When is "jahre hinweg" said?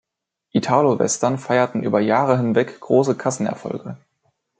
2.01-2.79